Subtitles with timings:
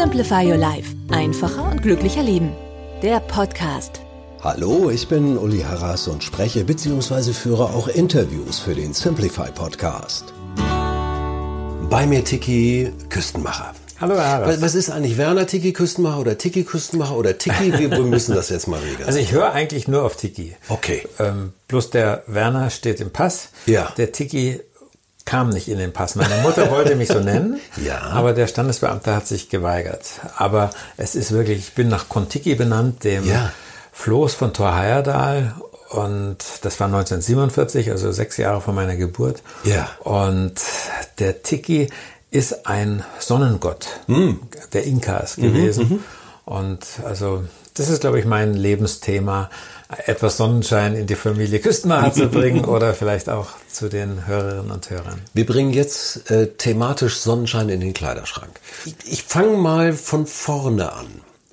[0.00, 0.94] Simplify Your Life.
[1.10, 2.52] Einfacher und glücklicher Leben.
[3.02, 4.00] Der Podcast.
[4.44, 7.32] Hallo, ich bin Uli Harras und spreche bzw.
[7.32, 10.32] führe auch Interviews für den Simplify Podcast.
[11.90, 13.74] Bei mir Tiki Küstenmacher.
[14.00, 14.62] Hallo Herr Harras.
[14.62, 17.76] Was ist eigentlich Werner Tiki Küstenmacher oder Tiki Küstenmacher oder Tiki?
[17.76, 19.04] Wir müssen das jetzt mal regeln.
[19.04, 20.54] Also ich höre eigentlich nur auf Tiki.
[20.68, 21.02] Okay.
[21.18, 23.48] Ähm, bloß der Werner steht im Pass.
[23.66, 23.92] Ja.
[23.96, 24.60] Der Tiki
[25.28, 26.14] kam nicht in den Pass.
[26.14, 27.98] Meine Mutter wollte mich so nennen, Ja.
[28.12, 30.06] aber der Standesbeamte hat sich geweigert.
[30.38, 33.52] Aber es ist wirklich, ich bin nach Kontiki benannt, dem Ja.
[33.92, 35.54] Floß von Thor Heyerdahl.
[35.90, 39.42] Und das war 1947, also sechs Jahre vor meiner Geburt.
[39.64, 39.88] Ja.
[40.00, 40.54] Und
[41.18, 41.88] der Tiki
[42.30, 44.38] ist ein Sonnengott Hm.
[44.72, 46.04] der Inkas Mhm, gewesen.
[46.44, 47.44] Und also
[47.74, 49.50] das ist, glaube ich, mein Lebensthema,
[49.88, 54.90] etwas Sonnenschein in die Familie Küstenmacher zu bringen oder vielleicht auch zu den Hörerinnen und
[54.90, 55.20] Hörern.
[55.32, 58.60] Wir bringen jetzt äh, thematisch Sonnenschein in den Kleiderschrank.
[58.84, 61.06] Ich, ich fange mal von vorne an.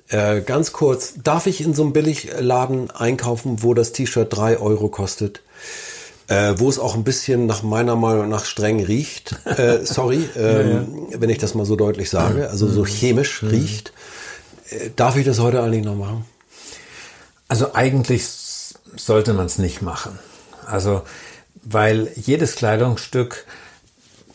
[0.08, 4.88] Äh, ganz kurz, darf ich in so einem Billigladen einkaufen, wo das T-Shirt drei Euro
[4.88, 5.40] kostet?
[6.28, 9.36] Äh, wo es auch ein bisschen nach meiner Meinung nach streng riecht.
[9.46, 12.50] Äh, sorry, ähm, wenn ich das mal so deutlich sage.
[12.50, 13.92] Also so chemisch riecht.
[14.70, 16.24] Äh, darf ich das heute eigentlich noch machen?
[17.48, 18.24] Also eigentlich
[18.96, 20.18] sollte man es nicht machen.
[20.66, 21.02] Also
[21.68, 23.44] weil jedes Kleidungsstück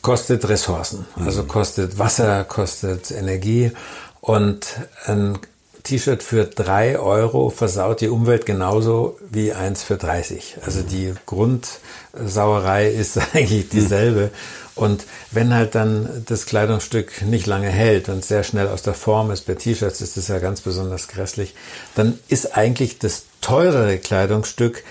[0.01, 3.71] kostet Ressourcen, also kostet Wasser, kostet Energie
[4.19, 4.65] und
[5.05, 5.37] ein
[5.83, 10.57] T-Shirt für drei Euro versaut die Umwelt genauso wie eins für 30.
[10.63, 14.29] Also die Grundsauerei ist eigentlich dieselbe.
[14.75, 19.31] Und wenn halt dann das Kleidungsstück nicht lange hält und sehr schnell aus der Form
[19.31, 21.55] ist, bei T-Shirts ist das ja ganz besonders grässlich,
[21.95, 24.83] dann ist eigentlich das teurere Kleidungsstück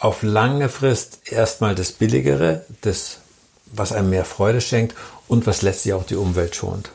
[0.00, 3.18] auf lange Frist erstmal das billigere, das,
[3.66, 6.90] was einem mehr Freude schenkt und was letztlich auch die Umwelt schont.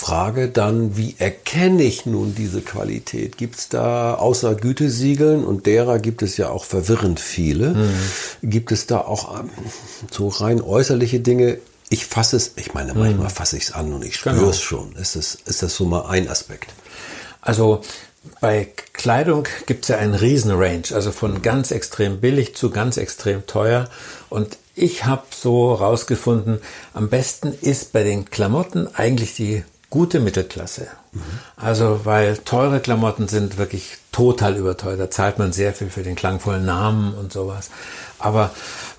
[0.00, 3.36] Frage dann, wie erkenne ich nun diese Qualität?
[3.36, 7.76] Gibt es da außer Gütesiegeln und derer gibt es ja auch verwirrend viele,
[8.42, 9.50] gibt es da auch ähm,
[10.10, 11.58] so rein äußerliche Dinge?
[11.90, 14.48] Ich fasse es, ich meine, manchmal fasse ich es an und ich spüre Genau.
[14.48, 14.96] es schon.
[14.96, 16.72] Ist das, ist das so mal ein Aspekt?
[17.42, 17.82] Also
[18.40, 22.96] bei Kleidung gibt es ja einen riesen Range, also von ganz extrem billig zu ganz
[22.96, 23.88] extrem teuer.
[24.30, 26.58] Und ich habe so rausgefunden,
[26.94, 30.86] am besten ist bei den Klamotten eigentlich die gute Mittelklasse.
[31.56, 35.00] Also weil teure Klamotten sind wirklich total überteuert.
[35.00, 37.70] Da zahlt man sehr viel für den klangvollen Namen und sowas.
[38.20, 38.50] Aber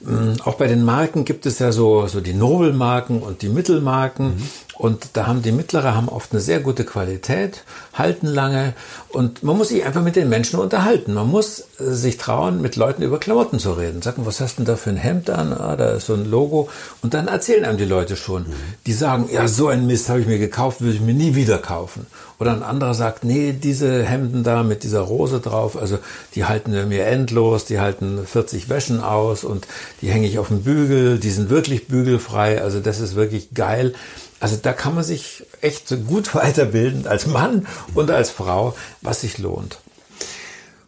[0.01, 4.43] mh, auch bei den Marken gibt es ja so, so die Nobelmarken und die Mittelmarken.
[4.81, 8.73] Und da haben die mittlere haben oft eine sehr gute Qualität, halten lange
[9.09, 11.13] und man muss sich einfach mit den Menschen unterhalten.
[11.13, 14.01] Man muss äh, sich trauen, mit Leuten über Klamotten zu reden.
[14.01, 15.53] Sagen, was hast du denn da für ein Hemd an?
[15.53, 16.67] Ah, da ist so ein Logo.
[17.03, 18.47] Und dann erzählen einem die Leute schon.
[18.87, 21.59] Die sagen, ja, so ein Mist habe ich mir gekauft, würde ich mir nie wieder
[21.59, 22.07] kaufen.
[22.41, 25.99] Oder ein anderer sagt, nee, diese Hemden da mit dieser Rose drauf, also
[26.33, 29.67] die halten mir endlos, die halten 40 Wäschen aus und
[30.01, 33.93] die hänge ich auf dem Bügel, die sind wirklich bügelfrei, also das ist wirklich geil.
[34.39, 39.21] Also da kann man sich echt so gut weiterbilden als Mann und als Frau, was
[39.21, 39.77] sich lohnt.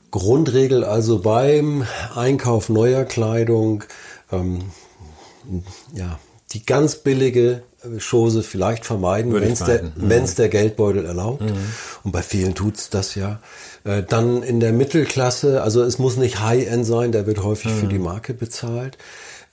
[0.10, 3.84] Grundregel also beim Einkauf neuer Kleidung,
[4.32, 4.72] ähm,
[5.94, 6.18] ja,
[6.54, 9.84] die ganz billige äh, Chose vielleicht vermeiden, wenn es der.
[9.84, 10.36] Mhm.
[10.38, 11.44] der Geldbeutel erlaubt.
[12.04, 13.40] Und bei vielen tut's das ja.
[13.84, 17.86] Äh, Dann in der Mittelklasse, also es muss nicht High-End sein, der wird häufig für
[17.86, 17.90] Mhm.
[17.90, 18.98] die Marke bezahlt.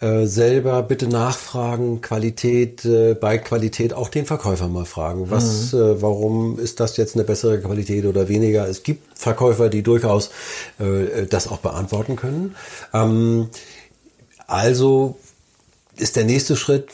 [0.03, 5.31] Äh, selber bitte nachfragen, Qualität, äh, bei Qualität auch den Verkäufer mal fragen.
[5.31, 5.79] Was, Mhm.
[5.79, 8.67] äh, warum ist das jetzt eine bessere Qualität oder weniger?
[8.67, 10.31] Es gibt Verkäufer, die durchaus
[10.79, 12.55] äh, das auch beantworten können.
[12.95, 13.49] Ähm,
[14.47, 15.19] also
[16.01, 16.89] ist der nächste Schritt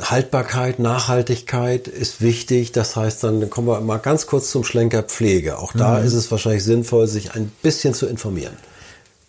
[0.00, 2.72] Haltbarkeit, Nachhaltigkeit ist wichtig.
[2.72, 5.58] Das heißt, dann kommen wir mal ganz kurz zum Schlenker Pflege.
[5.58, 8.56] Auch da ist es wahrscheinlich sinnvoll, sich ein bisschen zu informieren.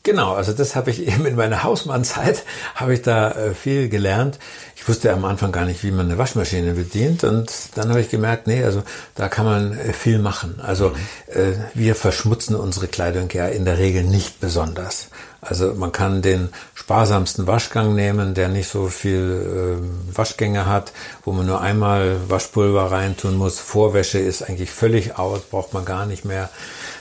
[0.06, 2.44] Genau, also das habe ich eben in meiner Hausmannzeit,
[2.76, 4.38] habe ich da äh, viel gelernt.
[4.76, 8.10] Ich wusste am Anfang gar nicht, wie man eine Waschmaschine bedient und dann habe ich
[8.10, 8.84] gemerkt, nee, also
[9.16, 10.62] da kann man äh, viel machen.
[10.62, 10.92] Also
[11.28, 15.10] äh, wir verschmutzen unsere Kleidung ja in der Regel nicht besonders.
[15.45, 20.92] Also man kann den sparsamsten Waschgang nehmen, der nicht so viel äh, Waschgänge hat,
[21.24, 23.59] wo man nur einmal Waschpulver reintun muss.
[23.59, 26.50] Vorwäsche ist eigentlich völlig out, braucht man gar nicht mehr.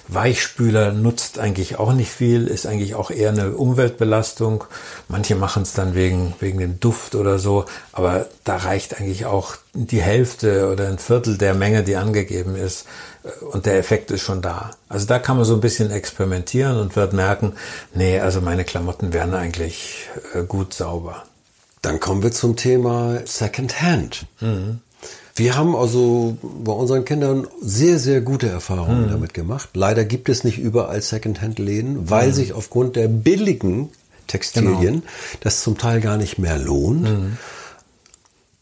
[0.09, 4.65] Weichspüler nutzt eigentlich auch nicht viel, ist eigentlich auch eher eine Umweltbelastung.
[5.09, 9.57] Manche machen es dann wegen, wegen dem Duft oder so, aber da reicht eigentlich auch
[9.73, 12.85] die Hälfte oder ein Viertel der Menge, die angegeben ist.
[13.53, 14.73] Und der Effekt ist schon da.
[14.89, 17.55] Also da kann man so ein bisschen experimentieren und wird merken,
[17.95, 21.25] nee, also meine Klamotten werden eigentlich äh, gut sauber.
[21.81, 24.27] Dann kommen wir zum Thema Secondhand.
[24.41, 24.81] Mhm.
[25.37, 29.11] Wir haben also bei unseren Kindern sehr, sehr gute Erfahrungen mhm.
[29.11, 29.71] damit gemacht.
[29.75, 32.33] Leider gibt es nicht überall Secondhand-Läden, weil mhm.
[32.33, 33.91] sich aufgrund der billigen
[34.27, 35.03] Textilien genau.
[35.41, 37.09] das zum Teil gar nicht mehr lohnt.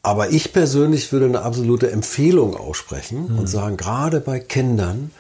[0.03, 0.11] Mhm.
[0.11, 5.11] Aber ich persönlich würde eine absolute Empfehlung aussprechen und sagen, gerade bei Kindern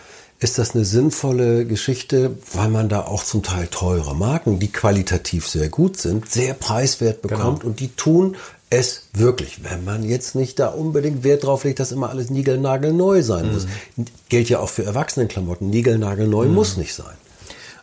[0.41, 5.49] ist das eine sinnvolle Geschichte, weil man da auch zum Teil teure Marken, die qualitativ
[5.49, 7.71] sehr gut sind, sehr preiswert bekommt genau.
[7.71, 8.37] und die tun
[8.69, 13.23] es wirklich, wenn man jetzt nicht da unbedingt Wert drauf legt, dass immer alles niegelnagelneu
[13.23, 13.53] sein mhm.
[13.53, 13.67] muss.
[14.31, 15.69] Gilt ja auch für Erwachsenenklamotten.
[15.69, 16.55] Niegelnagelneu mhm.
[16.55, 17.15] muss nicht sein.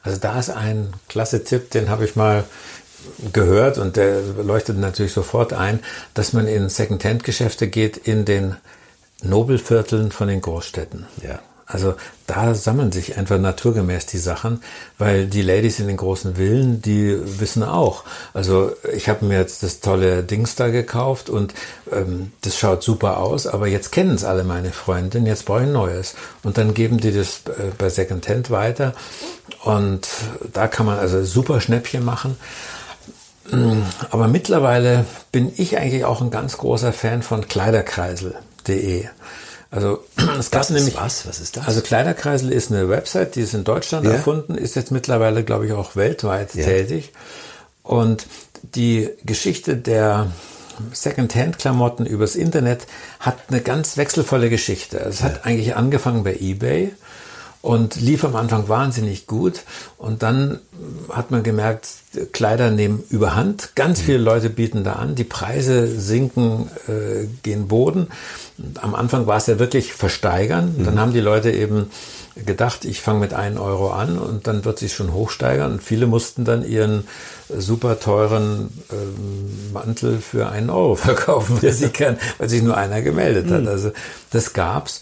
[0.01, 2.43] Also da ist ein klasse Tipp, den habe ich mal
[3.33, 5.79] gehört und der leuchtet natürlich sofort ein,
[6.13, 8.55] dass man in Secondhand-Geschäfte geht in den
[9.21, 11.05] Nobelvierteln von den Großstädten.
[11.23, 11.39] Ja.
[11.71, 11.93] Also
[12.25, 14.63] da sammeln sich einfach naturgemäß die Sachen,
[14.97, 18.05] weil die Ladies in den großen Villen, die wissen auch.
[18.33, 21.53] Also ich habe mir jetzt das tolle Dings da gekauft und
[21.91, 25.67] ähm, das schaut super aus, aber jetzt kennen es alle meine Freundinnen, jetzt brauche ich
[25.67, 26.15] ein neues.
[26.41, 28.95] Und dann geben die das äh, bei Secondhand weiter
[29.63, 30.07] und
[30.51, 32.35] da kann man also super Schnäppchen machen.
[34.09, 39.05] Aber mittlerweile bin ich eigentlich auch ein ganz großer Fan von Kleiderkreisel.de.
[39.71, 40.03] Also
[40.39, 41.27] es gab nämlich was?
[41.27, 41.67] Was ist das?
[41.67, 44.13] Also Kleiderkreisel ist eine Website, die ist in Deutschland ja.
[44.13, 46.65] erfunden, ist jetzt mittlerweile, glaube ich, auch weltweit ja.
[46.65, 47.11] tätig.
[47.83, 48.25] Und
[48.75, 50.27] die Geschichte der
[50.91, 52.87] Secondhand-Klamotten übers Internet
[53.19, 54.97] hat eine ganz wechselvolle Geschichte.
[54.97, 55.25] Es ja.
[55.25, 56.91] hat eigentlich angefangen bei eBay
[57.61, 59.63] und lief am Anfang wahnsinnig gut.
[59.97, 60.59] Und dann
[61.09, 61.89] hat man gemerkt,
[62.31, 63.75] Kleider nehmen überhand.
[63.75, 65.15] Ganz viele Leute bieten da an.
[65.15, 68.07] Die Preise sinken, äh, gehen Boden.
[68.57, 70.75] Und am Anfang war es ja wirklich versteigern.
[70.77, 70.85] Mhm.
[70.85, 71.91] Dann haben die Leute eben
[72.45, 75.73] gedacht, ich fange mit 1 Euro an und dann wird sich schon hochsteigern.
[75.73, 77.07] Und viele mussten dann ihren
[77.49, 83.01] super teuren ähm, Mantel für einen Euro verkaufen, weil, sie kann, weil sich nur einer
[83.01, 83.63] gemeldet hat.
[83.63, 83.67] Mhm.
[83.67, 83.91] Also
[84.31, 85.01] das gab's.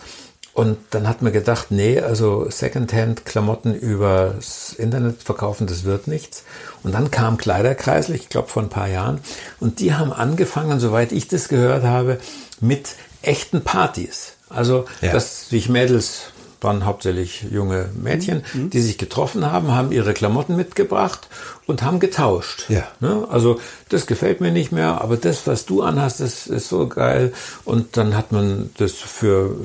[0.58, 6.46] Und dann hat man gedacht, nee, also Secondhand-Klamotten übers Internet verkaufen, das wird nichts.
[6.82, 9.20] Und dann kam Kleiderkreisel, ich glaube vor ein paar Jahren,
[9.60, 12.18] und die haben angefangen, soweit ich das gehört habe,
[12.60, 14.34] mit echten Partys.
[14.50, 15.12] Also, ja.
[15.12, 16.32] dass sich Mädels
[16.62, 18.70] waren hauptsächlich junge Mädchen, mhm.
[18.70, 21.28] die sich getroffen haben, haben ihre Klamotten mitgebracht
[21.66, 22.66] und haben getauscht.
[22.70, 22.88] Ja.
[23.00, 23.28] Ne?
[23.30, 23.60] Also
[23.90, 27.34] das gefällt mir nicht mehr, aber das, was du anhast, das ist so geil.
[27.66, 29.56] Und dann hat man das für,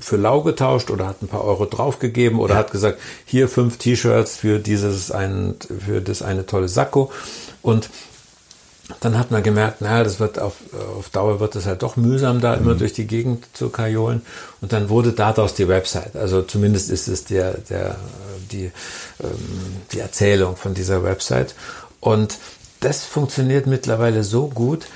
[0.00, 2.60] für lau getauscht oder hat ein paar Euro draufgegeben oder ja.
[2.60, 5.54] hat gesagt, hier fünf T-Shirts für dieses ein,
[5.86, 7.10] für das eine tolle Sakko.
[7.62, 7.90] Und
[9.00, 10.54] dann hat man gemerkt, naja, das wird auf,
[10.96, 12.62] auf Dauer wird es halt doch mühsam, da mhm.
[12.62, 14.22] immer durch die Gegend zu kajolen.
[14.60, 16.16] Und dann wurde daraus die Website.
[16.16, 17.96] Also zumindest ist es der, der,
[18.50, 18.72] die,
[19.22, 19.30] ähm,
[19.92, 21.54] die Erzählung von dieser Website.
[22.00, 22.38] Und
[22.80, 24.86] das funktioniert mittlerweile so gut,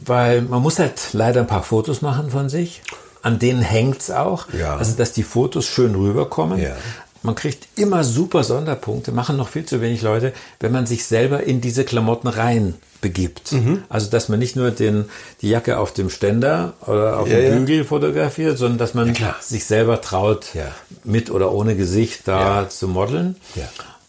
[0.00, 2.82] weil man muss halt leider ein paar Fotos machen von sich.
[3.22, 4.48] An denen hängt's auch.
[4.52, 4.76] Ja.
[4.76, 6.60] Also, dass die Fotos schön rüberkommen.
[6.60, 6.76] Ja.
[7.24, 11.42] Man kriegt immer super Sonderpunkte, machen noch viel zu wenig Leute, wenn man sich selber
[11.42, 13.52] in diese Klamotten rein begibt.
[13.52, 13.82] Mhm.
[13.88, 15.06] Also, dass man nicht nur den,
[15.40, 17.84] die Jacke auf dem Ständer oder auf ja, dem Bügel ja.
[17.84, 20.48] fotografiert, sondern dass man ja, sich selber traut,
[21.02, 23.36] mit oder ohne Gesicht da zu modeln.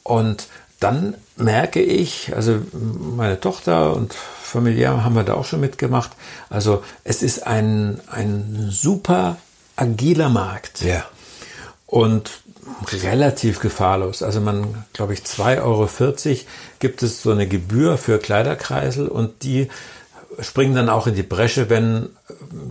[0.03, 0.47] Und
[0.79, 6.11] dann merke ich, also meine Tochter und familiär haben wir da auch schon mitgemacht.
[6.49, 9.37] Also es ist ein, ein super
[9.75, 10.81] agiler Markt.
[10.81, 11.05] Ja.
[11.85, 12.41] Und
[13.03, 14.23] relativ gefahrlos.
[14.23, 15.87] Also man, glaube ich, 2,40 Euro
[16.79, 19.69] gibt es so eine Gebühr für Kleiderkreisel und die
[20.39, 22.09] springen dann auch in die Bresche, wenn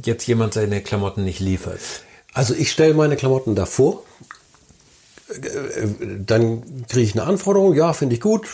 [0.04, 1.80] jetzt jemand seine Klamotten nicht liefert.
[2.32, 4.02] Also ich stelle meine Klamotten davor,
[6.18, 8.46] dann kriege ich eine Anforderung, ja, finde ich gut,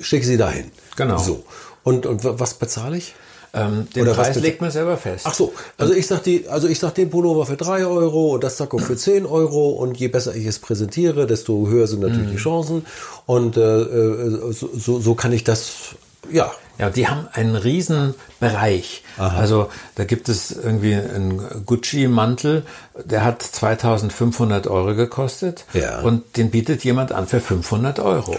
[0.00, 0.70] schicke sie dahin.
[0.96, 1.18] Genau.
[1.18, 1.44] So.
[1.82, 3.14] Und, und was bezahle ich?
[3.54, 5.24] Ähm, den Oder Preis legt man selber fest.
[5.26, 8.44] Ach so, also ich sag die, also ich sag den Pullover für drei Euro und
[8.44, 12.28] das Sakko für zehn Euro und je besser ich es präsentiere, desto höher sind natürlich
[12.28, 12.32] mhm.
[12.32, 12.86] die Chancen
[13.26, 15.96] und äh, äh so, so kann ich das,
[16.30, 16.52] ja.
[16.78, 19.02] Ja, die haben einen riesen Bereich.
[19.16, 19.36] Aha.
[19.36, 22.62] Also da gibt es irgendwie einen Gucci-Mantel,
[23.04, 26.00] der hat 2500 Euro gekostet ja.
[26.02, 28.36] und den bietet jemand an für 500 Euro.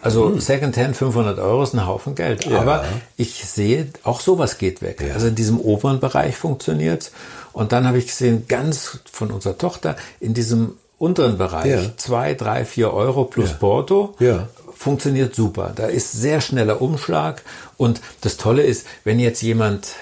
[0.00, 0.40] Also mhm.
[0.40, 2.44] Secondhand 500 Euro ist ein Haufen Geld.
[2.46, 2.60] Ja.
[2.60, 2.84] Aber
[3.16, 5.02] ich sehe, auch sowas geht weg.
[5.06, 5.14] Ja.
[5.14, 7.12] Also in diesem oberen Bereich funktioniert
[7.52, 11.96] Und dann habe ich gesehen, ganz von unserer Tochter, in diesem unteren Bereich, ja.
[11.96, 13.56] zwei, drei, vier Euro plus ja.
[13.56, 14.48] Porto, ja.
[14.74, 15.72] funktioniert super.
[15.74, 17.42] Da ist sehr schneller Umschlag.
[17.76, 19.94] Und das Tolle ist, wenn jetzt jemand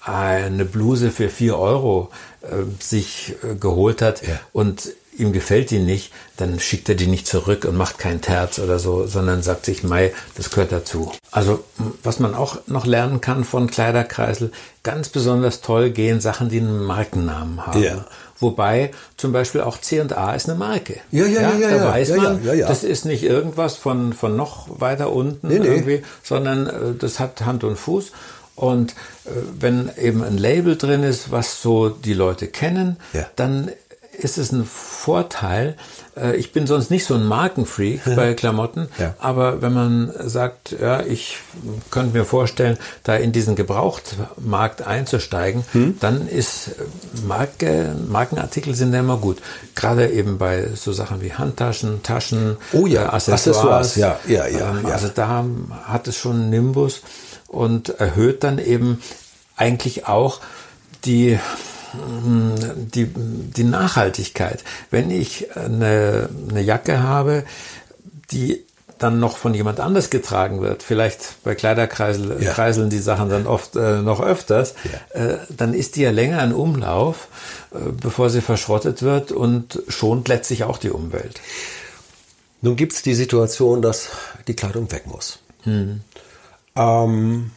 [0.00, 2.10] eine Bluse für vier Euro
[2.42, 2.46] äh,
[2.82, 7.64] sich äh, geholt hat und ihm gefällt die nicht, dann schickt er die nicht zurück
[7.64, 11.12] und macht kein Terz oder so, sondern sagt sich, Mai, das gehört dazu.
[11.30, 11.64] Also,
[12.02, 16.82] was man auch noch lernen kann von Kleiderkreisel, ganz besonders toll gehen Sachen, die einen
[16.82, 17.82] Markennamen haben.
[17.82, 18.04] Ja.
[18.40, 21.00] Wobei zum Beispiel auch C&A ist eine Marke.
[21.10, 21.54] Ja, ja, ja.
[21.54, 25.48] ja da ja, weiß ja, man, das ist nicht irgendwas von, von noch weiter unten
[25.48, 25.66] nee, nee.
[25.66, 28.12] irgendwie, sondern äh, das hat Hand und Fuß.
[28.54, 28.92] Und
[29.24, 32.96] äh, wenn eben ein Label drin ist, was so die Leute kennen,
[33.36, 33.70] dann
[34.18, 35.76] ist es ein Vorteil.
[36.16, 39.14] Äh, ich bin sonst nicht so ein Markenfreak bei Klamotten, ja.
[39.18, 41.38] aber wenn man sagt, ja, ich
[41.90, 45.96] könnte mir vorstellen, da in diesen Gebrauchtmarkt einzusteigen, hm?
[46.00, 46.72] dann ist
[47.26, 49.38] Marke, Markenartikel sind ja immer gut.
[49.74, 53.94] Gerade eben bei so Sachen wie Handtaschen, Taschen, oh ja, äh, Accessoires.
[53.94, 53.96] Accessoires.
[53.96, 54.94] Ja, ja, ja, ähm, ja.
[54.94, 55.44] Also da
[55.84, 57.02] hat es schon Nimbus
[57.46, 59.00] und erhöht dann eben
[59.56, 60.40] eigentlich auch
[61.04, 61.38] die
[61.94, 64.64] die, die Nachhaltigkeit.
[64.90, 67.44] Wenn ich eine, eine Jacke habe,
[68.30, 68.64] die
[68.98, 72.52] dann noch von jemand anders getragen wird, vielleicht bei Kleiderkreiseln ja.
[72.52, 74.74] Kreiseln die Sachen dann oft äh, noch öfters,
[75.14, 75.20] ja.
[75.20, 77.28] äh, dann ist die ja länger in Umlauf,
[77.72, 81.40] äh, bevor sie verschrottet wird und schont letztlich auch die Umwelt.
[82.60, 84.08] Nun gibt es die Situation, dass
[84.48, 85.38] die Kleidung weg muss.
[85.62, 86.00] Hm.
[86.74, 87.50] Ähm,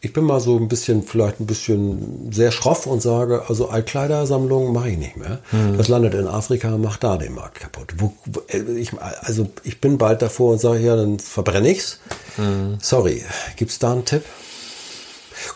[0.00, 4.72] ich bin mal so ein bisschen, vielleicht ein bisschen sehr schroff und sage, also Altkleidersammlungen
[4.72, 5.40] mache ich nicht mehr.
[5.50, 5.76] Mhm.
[5.76, 7.94] Das landet in Afrika, macht da den Markt kaputt.
[7.98, 11.98] Wo, wo, äh, ich, also ich bin bald davor und sage, ja, dann verbrenne ich's.
[12.36, 12.78] Mhm.
[12.80, 13.24] Sorry,
[13.56, 14.22] gibt's da einen Tipp?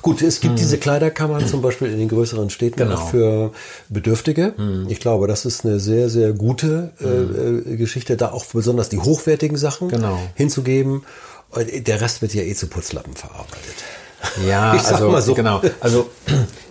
[0.00, 0.58] Gut, es gibt mhm.
[0.58, 3.06] diese Kleiderkammern zum Beispiel in den größeren Städten genau.
[3.06, 3.52] für
[3.88, 4.54] Bedürftige.
[4.56, 4.86] Mhm.
[4.88, 7.72] Ich glaube, das ist eine sehr, sehr gute äh, mhm.
[7.74, 10.18] äh, Geschichte, da auch besonders die hochwertigen Sachen genau.
[10.34, 11.04] hinzugeben.
[11.54, 13.74] Der Rest wird ja eh zu Putzlappen verarbeitet.
[14.46, 15.34] Ja, ich also so.
[15.34, 15.60] genau.
[15.80, 16.10] Also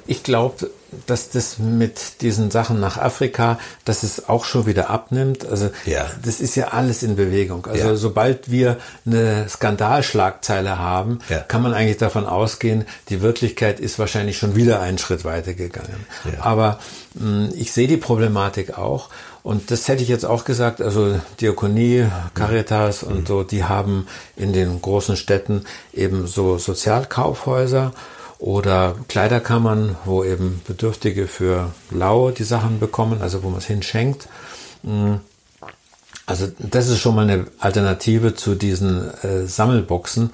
[0.08, 0.70] ich glaube,
[1.05, 5.46] dass das mit diesen Sachen nach Afrika, dass es auch schon wieder abnimmt.
[5.46, 6.05] Also ja.
[6.24, 7.65] das ist ja alles in Bewegung.
[7.65, 7.96] Also ja.
[7.96, 11.39] sobald wir eine Skandalschlagzeile haben, ja.
[11.39, 16.05] kann man eigentlich davon ausgehen, die Wirklichkeit ist wahrscheinlich schon wieder einen Schritt weiter gegangen.
[16.41, 16.79] Aber
[17.13, 19.10] mh, ich sehe die Problematik auch.
[19.44, 23.12] Und das hätte ich jetzt auch gesagt, also Diakonie, Caritas mhm.
[23.12, 27.92] und so, die haben in den großen Städten eben so Sozialkaufhäuser
[28.38, 34.28] oder Kleiderkammern, wo eben Bedürftige für lau die Sachen bekommen, also wo man es hinschenkt.
[34.82, 35.16] Mm.
[36.26, 40.32] Also das ist schon mal eine Alternative zu diesen äh, Sammelboxen,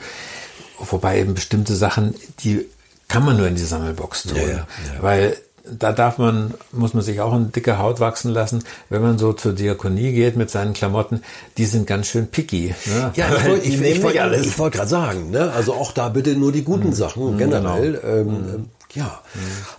[0.79, 2.65] wobei eben bestimmte Sachen, die
[3.07, 4.65] kann man nur in die Sammelbox tun, ja, ja, ja.
[5.01, 5.37] weil
[5.77, 9.33] da darf man, muss man sich auch eine dicke Haut wachsen lassen, wenn man so
[9.33, 11.21] zur Diakonie geht mit seinen Klamotten,
[11.57, 12.75] die sind ganz schön picky.
[12.85, 13.11] Ne?
[13.15, 15.51] Ja, ich wollte ich, ich, wollt, wollt gerade sagen, ne?
[15.51, 16.93] also auch da bitte nur die guten mhm.
[16.93, 17.93] Sachen mhm, generell.
[17.93, 18.13] Genau.
[18.13, 18.65] Ähm, mhm.
[18.97, 19.21] Ja,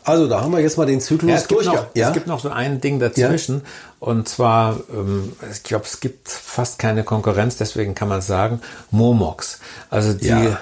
[0.05, 1.65] also da haben wir jetzt mal den Zyklus ja, es durch.
[1.65, 2.09] Gibt noch, ja?
[2.09, 3.57] Es gibt noch so ein Ding dazwischen.
[3.57, 3.61] Ja?
[4.01, 8.61] Und zwar, ähm, ich glaube, es gibt fast keine Konkurrenz, deswegen kann man sagen,
[8.93, 9.59] Momox.
[9.91, 10.59] Also die, ja.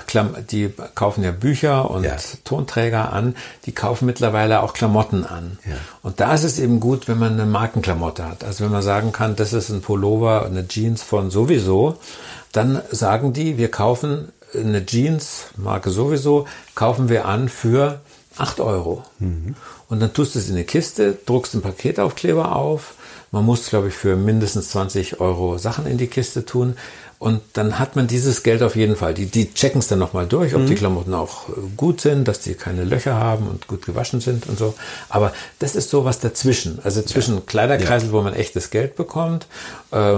[0.50, 2.06] die kaufen ja Bücher und.
[2.44, 3.36] Tonträger an,
[3.66, 5.58] die kaufen mittlerweile auch Klamotten an.
[6.02, 8.42] Und da ist es eben gut, wenn man eine Markenklamotte hat.
[8.42, 11.98] Also wenn man sagen kann, das ist ein Pullover, eine Jeans von sowieso,
[12.52, 18.00] dann sagen die, wir kaufen eine Jeans, Marke sowieso, kaufen wir an für
[18.36, 19.04] 8 Euro.
[19.18, 19.54] Mhm.
[19.88, 22.94] Und dann tust du es in eine Kiste, druckst einen Paketaufkleber auf.
[23.32, 26.76] Man muss, glaube ich, für mindestens 20 Euro Sachen in die Kiste tun.
[27.18, 29.14] Und dann hat man dieses Geld auf jeden Fall.
[29.14, 30.66] Die, die checken es dann nochmal durch, ob mhm.
[30.66, 34.46] die Klamotten auch äh, gut sind, dass die keine Löcher haben und gut gewaschen sind
[34.46, 34.74] und so.
[35.08, 36.78] Aber das ist so was dazwischen.
[36.84, 37.42] Also zwischen ja.
[37.46, 38.12] Kleiderkreisel, ja.
[38.12, 39.46] wo man echtes Geld bekommt,
[39.92, 40.14] äh,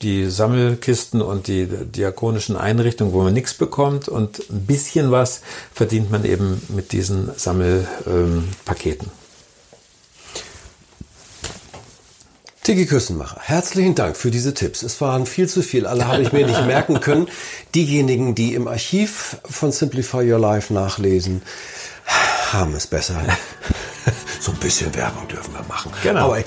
[0.00, 5.42] die Sammelkisten und die diakonischen Einrichtungen, wo man nichts bekommt und ein bisschen was
[5.74, 9.06] verdient man eben mit diesen Sammelpaketen.
[9.06, 9.21] Ähm,
[12.62, 14.84] Tiki Küssenmacher, herzlichen Dank für diese Tipps.
[14.84, 17.26] Es waren viel zu viel, alle habe ich mir nicht merken können.
[17.74, 21.42] Diejenigen, die im Archiv von Simplify Your Life nachlesen,
[22.52, 23.16] haben es besser.
[24.40, 25.92] So ein bisschen Werbung dürfen wir machen.
[26.02, 26.32] Genau.
[26.32, 26.42] Aber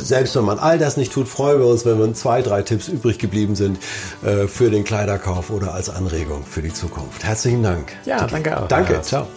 [0.00, 2.88] selbst wenn man all das nicht tut, freuen wir uns, wenn wir zwei, drei Tipps
[2.88, 3.78] übrig geblieben sind
[4.24, 7.22] äh, für den Kleiderkauf oder als Anregung für die Zukunft.
[7.24, 7.92] Herzlichen Dank.
[8.04, 8.66] Ja, danke auch.
[8.66, 9.00] Danke.
[9.02, 9.28] Ciao.